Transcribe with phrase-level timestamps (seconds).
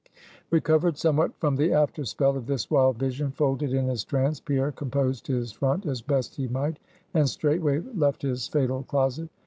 [0.49, 4.71] Recovered somewhat from the after spell of this wild vision folded in his trance, Pierre
[4.71, 6.79] composed his front as best he might,
[7.13, 9.29] and straightway left his fatal closet.